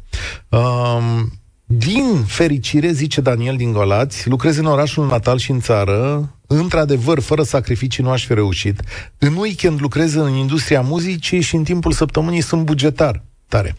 [0.48, 1.20] Uh,
[1.70, 7.42] din fericire, zice Daniel din Golați, lucrez în orașul natal și în țară, într-adevăr, fără
[7.42, 8.80] sacrificii nu aș fi reușit.
[9.18, 13.22] În weekend lucrez în industria muzicii și în timpul săptămânii sunt bugetar.
[13.48, 13.76] Tare.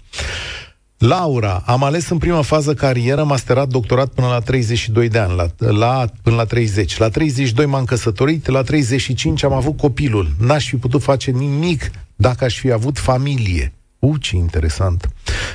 [0.98, 5.48] Laura, am ales în prima fază carieră, masterat, doctorat până la 32 de ani, la,
[5.58, 6.98] la, până la 30.
[6.98, 10.32] La 32 m-am căsătorit, la 35 am avut copilul.
[10.40, 13.74] N-aș fi putut face nimic dacă aș fi avut familie.
[14.00, 15.10] U, ce interesant.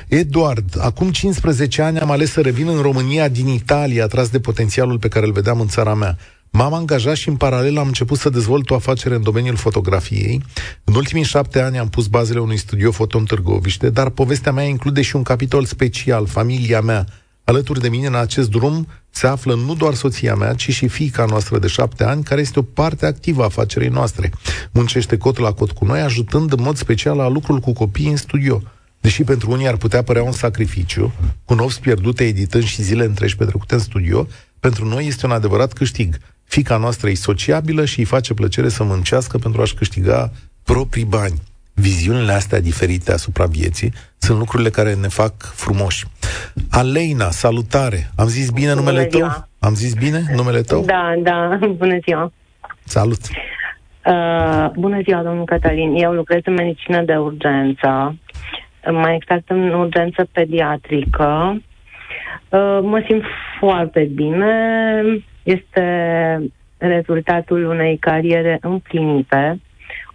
[0.07, 4.99] Eduard, acum 15 ani am ales să revin în România din Italia, atras de potențialul
[4.99, 6.17] pe care îl vedeam în țara mea.
[6.49, 10.43] M-am angajat și în paralel am început să dezvolt o afacere în domeniul fotografiei.
[10.83, 14.63] În ultimii șapte ani am pus bazele unui studio foto în Târgoviște, dar povestea mea
[14.63, 17.05] include și un capitol special, familia mea.
[17.45, 21.25] Alături de mine în acest drum se află nu doar soția mea, ci și fiica
[21.25, 24.31] noastră de șapte ani, care este o parte activă a afacerii noastre.
[24.71, 28.15] Muncește cot la cot cu noi, ajutând în mod special la lucrul cu copiii în
[28.15, 28.61] studio.
[29.01, 31.13] Deși pentru unii ar putea părea un sacrificiu,
[31.45, 34.27] cu nopți pierdute editând și zile întregi petrecute în studio,
[34.59, 36.17] pentru noi este un adevărat câștig.
[36.43, 40.31] Fica noastră e sociabilă și îi face plăcere să muncească pentru a-și câștiga
[40.63, 41.41] proprii bani.
[41.75, 46.05] Viziunile astea diferite asupra vieții sunt lucrurile care ne fac frumoși.
[46.71, 48.09] Aleina, salutare!
[48.15, 49.27] Am zis bine bună numele ziua.
[49.27, 49.47] tău?
[49.59, 50.83] Am zis bine numele tău?
[50.85, 52.31] Da, da, bună ziua!
[52.83, 53.19] Salut!
[54.05, 55.95] Uh, bună ziua, domnul Cătălin.
[55.95, 58.15] Eu lucrez în medicină de urgență,
[58.91, 61.61] mai exact în urgență pediatrică.
[62.49, 63.23] Uh, mă simt
[63.59, 64.53] foarte bine
[65.43, 65.83] este
[66.77, 69.59] rezultatul unei cariere împlinite.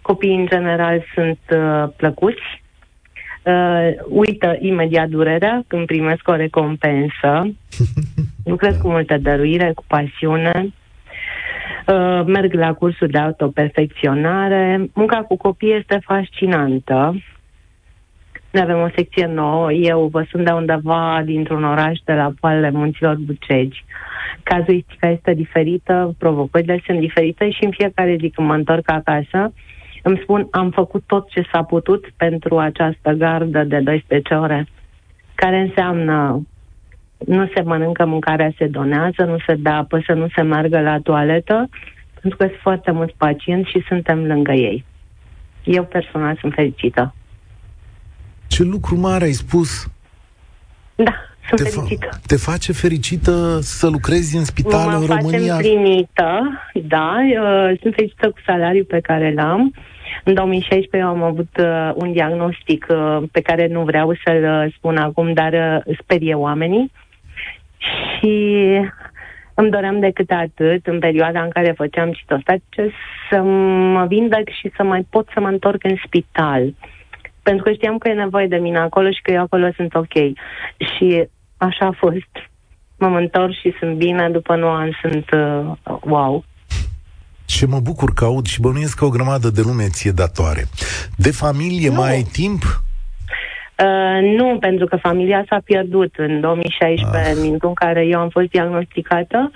[0.01, 2.63] Copiii, în general, sunt uh, plăcuți,
[3.43, 7.53] uh, uită imediat durerea când primesc o recompensă,
[8.51, 10.73] lucrez cu multă dăruire, cu pasiune,
[11.87, 14.89] uh, merg la cursuri de autoperfecționare.
[14.93, 17.15] Munca cu copii este fascinantă.
[18.51, 22.69] Noi avem o secție nouă, eu vă sunt de undeva dintr-un oraș de la poalele
[22.69, 23.85] munților Bucegi.
[24.43, 29.53] Cazuistica este diferită, provocările sunt diferite și în fiecare zi când mă întorc acasă,
[30.01, 34.67] îmi spun, am făcut tot ce s-a putut pentru această gardă de 12 ore,
[35.35, 36.41] care înseamnă
[37.25, 40.99] nu se mănâncă mâncarea, se donează, nu se dă apă, să nu se meargă la
[40.99, 41.69] toaletă,
[42.21, 44.85] pentru că sunt foarte mulți pacienți și suntem lângă ei.
[45.63, 47.13] Eu personal sunt fericită.
[48.47, 49.91] Ce lucru mare ai spus!
[50.95, 51.13] Da,
[51.47, 52.07] sunt te fericită.
[52.07, 55.53] Fa- te face fericită să lucrezi în spital mă în România?
[55.53, 57.15] Mă împlinită, da.
[57.41, 59.73] Uh, sunt fericită cu salariul pe care l-am.
[60.23, 64.73] În 2016 eu am avut uh, un diagnostic uh, pe care nu vreau să-l uh,
[64.77, 66.91] spun acum, dar uh, sperie oamenii.
[67.77, 68.57] Și
[69.53, 72.91] îmi doream decât atât, în perioada în care făceam citostatice,
[73.29, 76.63] să mă vindec și să mai pot să mă întorc în spital.
[76.63, 76.73] Uh,
[77.43, 80.13] pentru că știam că e nevoie de mine acolo și că eu acolo sunt ok.
[80.77, 82.49] Și așa a fost.
[82.97, 86.43] Mă întorc și sunt bine, după 9 ani sunt uh, wow.
[87.57, 90.63] Ce mă bucur că aud și bănuiesc că o grămadă de lume ție datoare.
[91.15, 91.95] De familie nu.
[91.95, 92.61] mai ai timp?
[92.63, 97.35] Uh, nu, pentru că familia s-a pierdut în 2016, ah.
[97.35, 99.51] în momentul în care eu am fost diagnosticată.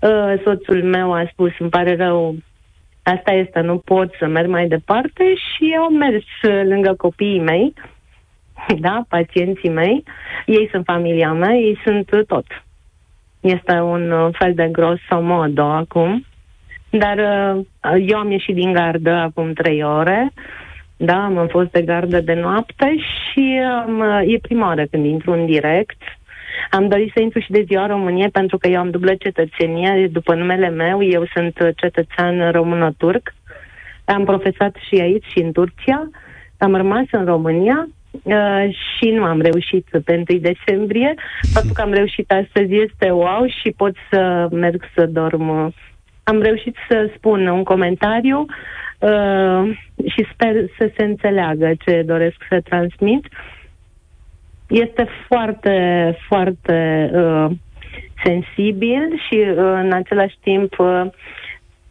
[0.00, 2.36] Uh, soțul meu a spus, îmi pare rău,
[3.14, 6.24] Asta este, nu pot să merg mai departe și eu am mers
[6.68, 7.74] lângă copiii mei,
[8.86, 10.04] da, pacienții mei.
[10.46, 12.46] Ei sunt familia mea, ei sunt tot.
[13.40, 16.24] Este un fel de gros modo acum.
[16.98, 17.64] Dar uh,
[18.06, 20.32] eu am ieșit din gardă acum trei ore,
[20.96, 25.46] da, am fost de gardă de noapte și um, e prima oară când intru în
[25.46, 26.02] direct
[26.70, 30.34] am dorit să intru și de ziua României pentru că eu am dublă cetățenie după
[30.34, 31.02] numele meu.
[31.02, 33.34] Eu sunt cetățean română-turc.
[34.04, 36.10] Am profesat și aici și în Turcia.
[36.58, 41.14] Am rămas în România uh, și nu am reușit pe 1 decembrie.
[41.52, 45.74] Faptul că am reușit astăzi este wow și pot să merg să dorm.
[46.28, 48.46] Am reușit să spun un comentariu
[48.98, 53.24] uh, și sper să se înțeleagă ce doresc să transmit.
[53.24, 53.56] Uh,
[54.68, 57.50] este foarte, foarte uh,
[58.24, 61.06] sensibil și uh, în același timp uh,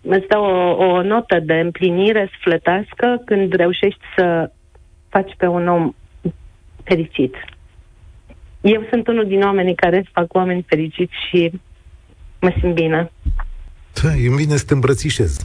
[0.01, 4.51] îți dă o, o notă de împlinire sflătească când reușești să
[5.09, 5.93] faci pe un om
[6.83, 7.35] fericit.
[8.61, 11.51] Eu sunt unul din oamenii care fac oameni fericiți și
[12.41, 13.11] mă simt bine.
[14.05, 15.37] Da, e bine să te îmbrățișez.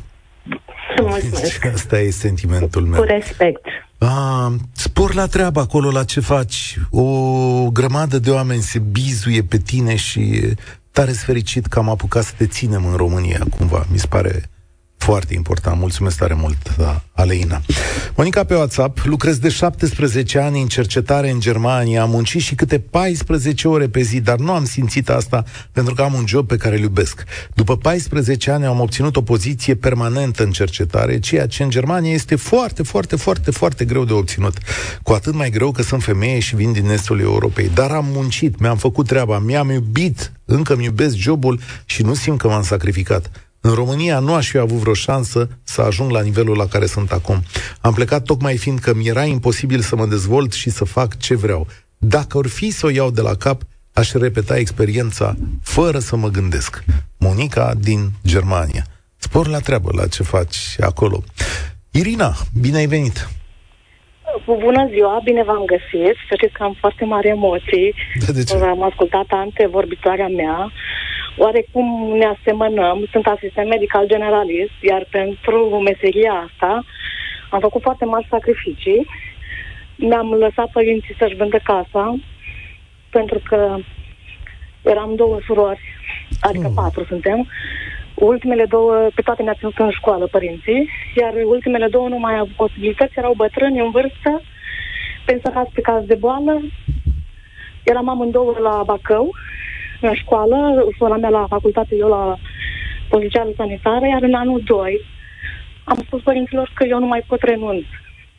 [1.00, 1.64] Mulțumesc.
[1.64, 3.00] Asta e sentimentul meu.
[3.00, 3.66] Cu respect.
[3.98, 6.78] A, spor la treabă acolo la ce faci.
[6.90, 10.54] O grămadă de oameni se bizuie pe tine și
[10.90, 13.86] tare fericit că am apucat să te ținem în România, cumva.
[13.90, 14.50] Mi se pare
[15.00, 15.80] Foarte important.
[15.80, 17.60] Mulțumesc tare mult, da, Aleina.
[18.16, 22.78] Monica pe WhatsApp, lucrez de 17 ani în cercetare în Germania, am muncit și câte
[22.78, 26.56] 14 ore pe zi, dar nu am simțit asta pentru că am un job pe
[26.56, 27.24] care îl iubesc.
[27.54, 32.36] După 14 ani am obținut o poziție permanentă în cercetare, ceea ce în Germania este
[32.36, 34.58] foarte, foarte, foarte, foarte greu de obținut.
[35.02, 37.70] Cu atât mai greu că sunt femeie și vin din estul Europei.
[37.74, 42.38] Dar am muncit, mi-am făcut treaba, mi-am iubit, încă mi iubesc jobul și nu simt
[42.38, 43.49] că m-am sacrificat.
[43.60, 47.12] În România nu aș fi avut vreo șansă să ajung la nivelul la care sunt
[47.12, 47.42] acum.
[47.80, 51.66] Am plecat tocmai fiindcă mi era imposibil să mă dezvolt și să fac ce vreau.
[51.98, 56.28] Dacă ar fi să o iau de la cap, aș repeta experiența fără să mă
[56.28, 56.84] gândesc.
[57.18, 58.84] Monica din Germania.
[59.16, 61.22] Spor la treabă la ce faci acolo.
[61.90, 63.28] Irina, bine ai venit!
[64.46, 66.16] Bună ziua, bine v-am găsit.
[66.28, 67.94] Să știți că am foarte mari emoții.
[68.36, 68.54] De ce?
[68.54, 70.72] Am ascultat antevorbitoarea mea
[71.36, 73.06] oarecum ne asemănăm.
[73.10, 76.84] Sunt asistent medical generalist, iar pentru meseria asta
[77.50, 79.06] am făcut foarte mari sacrificii.
[79.96, 82.18] Mi-am lăsat părinții să-și vândă casa,
[83.10, 83.76] pentru că
[84.82, 85.80] eram două surori,
[86.40, 86.74] adică mm.
[86.74, 87.48] patru suntem.
[88.14, 92.48] Ultimele două, pe toate ne-a ținut în școală părinții, iar ultimele două nu mai au
[92.56, 94.42] posibilități, erau bătrâni în vârstă,
[95.24, 96.60] pensionați pe caz de boală.
[97.82, 99.34] Eram amândouă la Bacău
[100.00, 102.36] în școală, sora mea la facultate, eu la
[103.08, 105.00] pozițială sanitară, iar în anul 2
[105.84, 107.84] am spus părinților că eu nu mai pot renunț,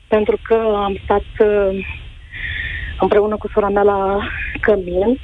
[0.07, 1.87] pentru că am stat uh,
[2.99, 4.19] împreună cu sora mea la
[4.61, 5.19] cămin,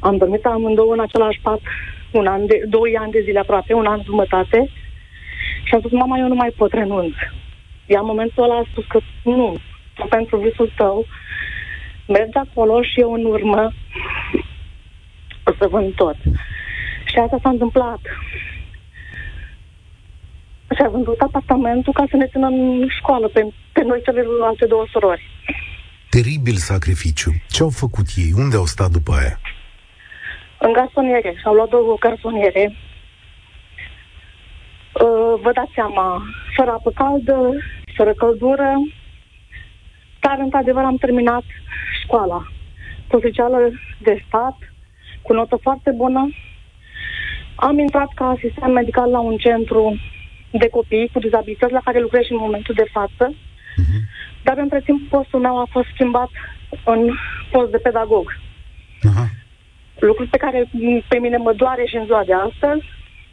[0.00, 1.60] am dormit amândouă în același pat
[2.10, 4.70] un an de, doi ani de zile aproape, un an jumătate,
[5.62, 7.14] și am spus, mama, eu nu mai pot renunț.
[7.86, 9.56] Ea în momentul ăla a spus că nu,
[10.08, 11.06] pentru visul tău,
[12.08, 13.72] mergi acolo și eu în urmă
[15.54, 16.16] o să vând tot.
[17.04, 18.00] Și asta s-a întâmplat.
[20.74, 24.86] Și a vândut apartamentul ca să ne țină în școală pe, pe noi celelalte două
[24.90, 25.30] surori.
[26.10, 27.30] Teribil sacrificiu.
[27.48, 28.32] Ce au făcut ei?
[28.36, 29.40] Unde au stat după aia?
[30.58, 31.34] În garsoniere.
[31.40, 32.76] Și-au luat două garsoniere.
[34.92, 36.22] Uh, vă dați seama,
[36.56, 37.52] fără apă caldă,
[37.96, 38.72] fără căldură,
[40.20, 41.42] dar într-adevăr am terminat
[42.02, 42.48] școala
[43.10, 43.58] oficială
[43.98, 44.56] de stat,
[45.26, 46.22] cu notă foarte bună.
[47.54, 50.00] Am intrat ca asistent medical la un centru
[50.50, 53.24] de copii cu dizabilități la care lucrez și în momentul de față.
[53.32, 54.00] Uh-huh.
[54.42, 56.30] Dar între timp postul meu a fost schimbat
[56.84, 57.10] în
[57.50, 58.32] post de pedagog.
[58.32, 59.28] Uh-huh.
[59.98, 60.70] Lucruri pe care
[61.08, 62.84] pe mine mă doare și în ziua de astăzi.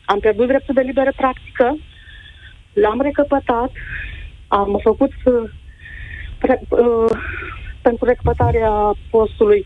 [0.06, 1.78] Am pierdut dreptul de liberă practică,
[2.74, 3.72] l-am recăpătat,
[4.48, 5.50] am făcut uh,
[6.38, 7.18] pre, uh,
[7.82, 8.72] pentru recăpătarea
[9.10, 9.66] postului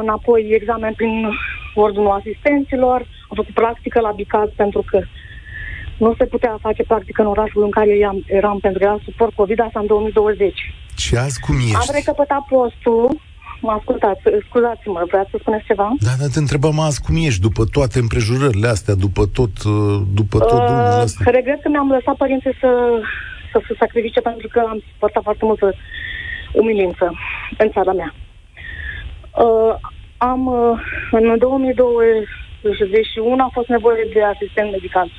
[0.00, 1.28] înapoi examen prin
[1.74, 5.00] ordinul asistenților, am făcut practică la Bicaz pentru că
[5.98, 9.34] nu se putea face practică în orașul în care eram, eram pentru că era suport
[9.34, 10.74] COVID, asta în 2020.
[10.96, 11.74] Și azi cum ești?
[11.74, 13.20] Am recăpătat postul,
[13.60, 15.88] mă ascultați, scuzați-mă, vreați să spuneți ceva?
[15.98, 20.38] Da, dar te întrebam azi cum ești, după toate împrejurările astea, după tot, uh, după
[20.38, 21.30] tot uh, drumul ăsta.
[21.30, 22.70] Regret că mi-am lăsat părinții să,
[23.52, 25.74] să se sacrifice pentru că am suportat foarte multă
[26.52, 27.06] umilință
[27.58, 28.14] în țara mea.
[29.36, 29.74] Uh,
[30.16, 35.10] am, uh, în 2021 a fost nevoie de asistent medical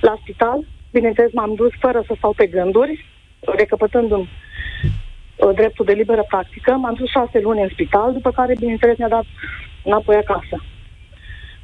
[0.00, 0.64] la spital.
[0.92, 3.04] Bineînțeles, m-am dus fără să stau pe gânduri,
[3.40, 4.28] recăpătându-mi
[5.36, 6.72] uh, dreptul de liberă practică.
[6.72, 9.24] M-am dus șase luni în spital, după care, bineînțeles, mi-a dat
[9.84, 10.62] înapoi acasă.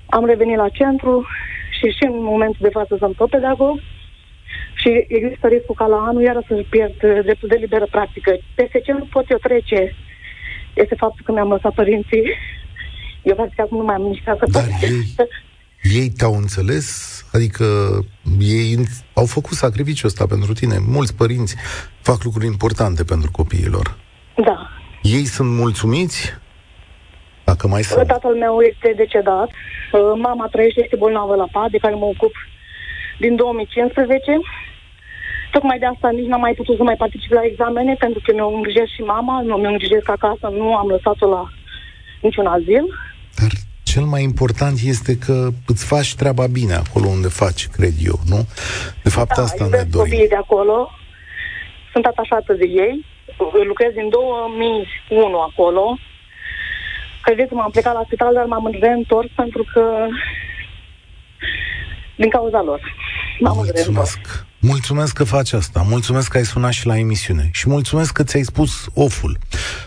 [0.07, 1.27] Am revenit la centru
[1.71, 3.81] și și în momentul de față sunt tot pedagog
[4.75, 8.37] și există riscul ca la anul iară să-și pierd dreptul de liberă practică.
[8.55, 9.95] Peste ce nu pot eu trece
[10.75, 12.23] este faptul că mi-am lăsat părinții.
[13.23, 14.45] Eu practic acum nu mai am nici casă.
[14.51, 15.17] Dar ei,
[15.83, 16.87] ei te-au înțeles?
[17.33, 17.65] Adică
[18.41, 18.79] ei
[19.15, 20.77] au făcut sacrificiul ăsta pentru tine.
[20.87, 21.57] Mulți părinți
[22.01, 23.97] fac lucruri importante pentru copiilor.
[24.37, 24.69] Da.
[25.03, 26.41] Ei sunt mulțumiți?
[27.45, 28.07] Dacă mai sunt.
[28.07, 29.49] Tatăl meu este decedat.
[29.49, 32.33] Uh, mama trăiește, este bolnavă la pat, de care mă ocup
[33.19, 34.39] din 2015.
[35.55, 38.49] Tocmai de asta nici n-am mai putut să mai particip la examene, pentru că mi-o
[38.49, 41.49] îngrijesc și mama, nu mi-o îngrijesc acasă, nu am lăsat-o la
[42.21, 42.85] niciun azil.
[43.39, 43.51] Dar
[43.83, 48.41] cel mai important este că îți faci treaba bine acolo unde faci, cred eu, nu?
[49.03, 50.11] De fapt, da, asta ne dorim.
[50.11, 50.91] copiii de acolo,
[51.93, 53.05] sunt atașată de ei,
[53.67, 55.99] lucrez din 2001 acolo.
[57.23, 60.07] Credeți-mă, am plecat la spital, dar m-am reîntors pentru că
[62.17, 62.81] din cauza lor.
[63.41, 63.85] M-am Mulțumesc.
[63.85, 64.51] Reîntors.
[64.65, 68.43] Mulțumesc că faci asta, mulțumesc că ai sunat și la emisiune și mulțumesc că ți-ai
[68.43, 69.39] spus oful.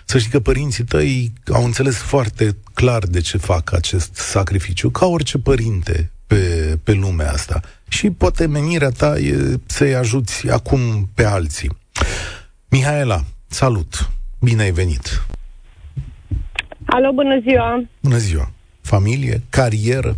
[0.05, 5.05] Să știi că părinții tăi au înțeles foarte clar de ce fac acest sacrificiu, ca
[5.05, 7.59] orice părinte pe, pe lumea asta.
[7.87, 11.77] Și și poate menirea ta e să-i ajuți acum pe alții.
[12.69, 14.09] Mihaela, salut!
[14.39, 15.25] Bine ai venit!
[16.85, 17.83] Alo, bună ziua!
[17.99, 18.51] Bună ziua!
[18.81, 19.41] Familie?
[19.49, 20.15] Carieră?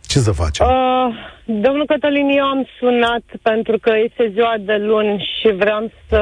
[0.00, 0.66] Ce să facem?
[0.66, 6.20] Uh, domnul Cătălin, eu am sunat pentru că este ziua de luni și vreau să,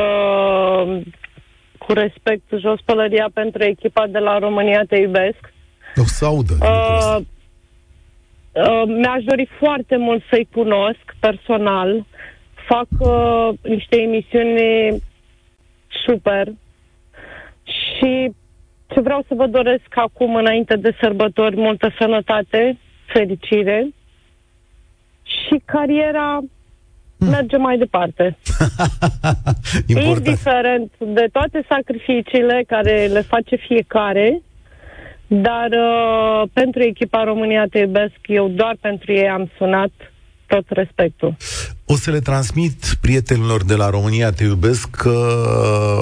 [1.78, 5.52] cu respect, jos pălăria pentru echipa de la România Te Iubesc.
[5.96, 6.54] O să audă.
[6.60, 7.16] Uh,
[8.52, 12.04] uh, mi-aș dori foarte mult să-i cunosc personal.
[12.68, 15.02] Fac uh, niște emisiuni
[16.06, 16.48] super
[17.64, 18.32] și
[18.86, 23.88] ce vreau să vă doresc acum, înainte de sărbători, multă sănătate, fericire
[25.40, 26.38] și cariera
[27.18, 27.28] hmm.
[27.28, 28.38] merge mai departe.
[29.86, 34.42] Indiferent de toate sacrificiile care le face fiecare,
[35.26, 39.90] dar uh, pentru echipa România Te Iubesc, eu doar pentru ei am sunat
[40.46, 41.36] tot respectul.
[41.86, 45.16] O să le transmit prietenilor de la România Te Iubesc că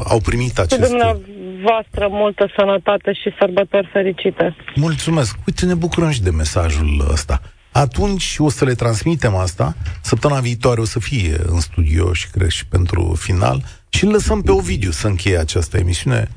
[0.09, 0.85] au primit aceste...
[0.85, 4.57] Cu dumneavoastră multă sănătate și sărbători fericite.
[4.75, 5.39] Mulțumesc.
[5.47, 7.41] Uite, ne bucurăm și de mesajul ăsta.
[7.81, 9.75] Atunci o să le transmitem asta.
[10.03, 13.63] Săptămâna viitoare o să fie în studio și cred și pentru final.
[13.89, 16.29] Și îl lăsăm pe Ovidiu să încheie această emisiune.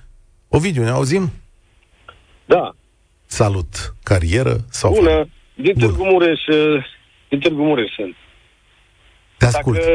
[0.48, 1.32] Ovidiu, ne auzim?
[2.46, 2.76] Da.
[3.26, 3.96] Salut.
[4.04, 4.94] Carieră sau...
[4.94, 5.30] Bună.
[5.56, 6.40] Din Târgu Mureș,
[7.30, 8.16] din Târgu Mureș sunt.
[9.38, 9.78] Te ascult.
[9.78, 9.92] Dacă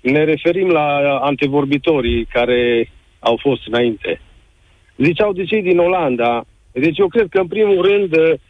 [0.00, 4.20] ne referim la antevorbitorii care au fost înainte,
[4.96, 6.44] ziceau de cei din Olanda.
[6.72, 8.40] Deci eu cred că, în primul rând,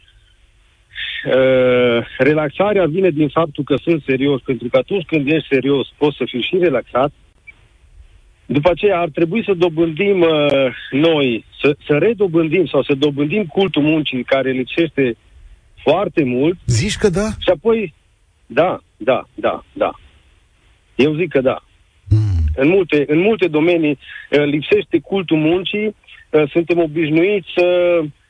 [1.25, 6.17] uh, relaxarea vine din faptul că sunt serios, pentru că atunci când ești serios, poți
[6.17, 7.11] să fii și relaxat.
[8.45, 13.81] După aceea ar trebui să dobândim uh, noi, să, să redobândim sau să dobândim cultul
[13.81, 15.15] muncii care lipsește
[15.83, 16.57] foarte mult.
[16.65, 17.27] Zici că da?
[17.39, 17.93] Și apoi,
[18.45, 19.91] da, da, da, da.
[20.95, 21.63] Eu zic că da.
[22.09, 22.43] Mm.
[22.55, 23.97] În, multe, în multe domenii
[24.31, 25.95] uh, lipsește cultul muncii,
[26.29, 27.65] uh, suntem obișnuiți să,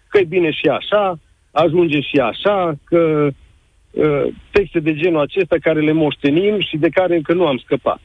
[0.08, 1.20] că e bine și așa,
[1.52, 3.28] ajunge și așa, că
[3.92, 8.00] uh, texte de genul acesta care le moștenim și de care încă nu am scăpat.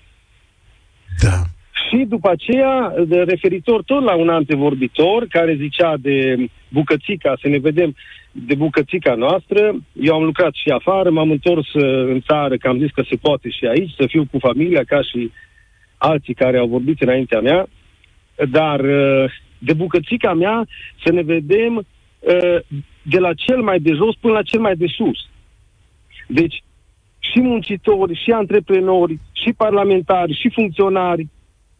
[1.22, 1.42] Da.
[1.88, 6.36] Și după aceea, de referitor tot la un antevorbitor care zicea de
[6.68, 7.94] bucățica, să ne vedem
[8.32, 12.78] de bucățica noastră, eu am lucrat și afară, m-am întors uh, în țară, că am
[12.78, 15.32] zis că se poate și aici, să fiu cu familia, ca și
[15.96, 17.66] alții care au vorbit înaintea mea,
[18.50, 20.66] dar uh, de bucățica mea
[21.04, 22.58] să ne vedem uh,
[23.08, 25.18] de la cel mai de jos până la cel mai de sus.
[26.28, 26.64] Deci,
[27.18, 31.28] și muncitori, și antreprenori, și parlamentari, și funcționari,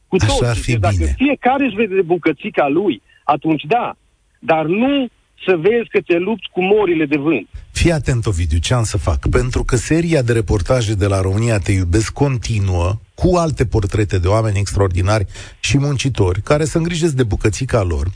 [0.09, 0.45] cu Așa toți.
[0.45, 3.97] Ar fi deci, dacă fiecare își vede de bucățica lui, atunci da,
[4.39, 5.07] dar nu
[5.47, 7.49] să vezi că te lupți cu morile de vânt.
[7.73, 9.29] Fii atent, Ovidiu, ce am să fac.
[9.29, 14.29] Pentru că seria de reportaje de la România Te Iubesc continuă cu alte portrete de
[14.29, 15.27] oameni extraordinari
[15.61, 18.07] și muncitori care să îngrijesc de bucățica lor.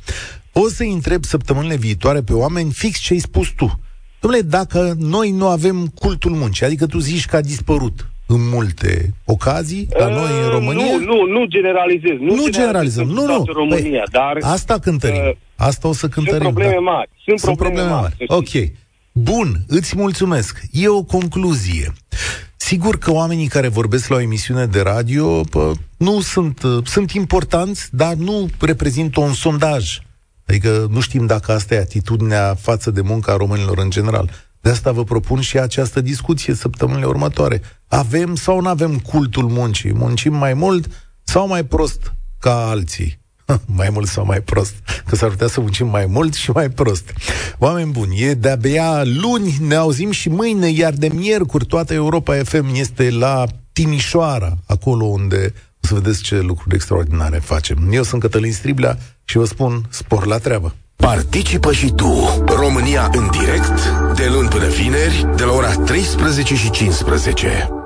[0.53, 3.81] O să-i întreb săptămânile viitoare pe oameni fix ce ai spus tu.
[4.19, 9.15] Dom'le, dacă noi nu avem cultul muncii, adică tu zici că a dispărut în multe
[9.25, 10.85] ocazii la uh, noi în România?
[10.85, 12.17] Nu, nu, nu generalizez.
[12.21, 13.45] Nu, nu generalizăm, nu, nu.
[13.47, 15.21] România, păi, dar, asta cântărim.
[15.21, 16.43] Uh, asta o să cântărim.
[16.43, 16.91] Sunt probleme da.
[16.91, 17.11] mari.
[17.25, 18.27] Sunt, sunt probleme, probleme mari.
[18.29, 18.43] mari.
[18.43, 18.79] Ok.
[19.13, 20.63] Bun, îți mulțumesc.
[20.73, 21.93] E o concluzie.
[22.57, 27.89] Sigur că oamenii care vorbesc la o emisiune de radio pă, nu sunt, sunt importanți,
[27.97, 29.99] dar nu reprezintă un sondaj.
[30.51, 34.31] Adică nu știm dacă asta e atitudinea față de munca românilor în general.
[34.61, 37.63] De asta vă propun și această discuție săptămânile următoare.
[37.89, 39.93] Avem sau nu avem cultul muncii?
[39.93, 40.87] Muncim mai mult
[41.23, 43.21] sau mai prost ca alții?
[43.79, 44.75] mai mult sau mai prost?
[45.07, 47.13] Că s-ar putea să muncim mai mult și mai prost.
[47.59, 52.75] Oameni buni, e de-abia luni, ne auzim și mâine, iar de miercuri toată Europa FM
[52.75, 57.89] este la Timișoara, acolo unde o să vedeți ce lucruri extraordinare facem.
[57.93, 58.99] Eu sunt Cătălin Striblea
[59.31, 60.75] și vă spun spor la treabă.
[60.97, 66.71] Participă și tu, România în direct, de luni până vineri, de la ora 13 și
[66.71, 67.80] 15.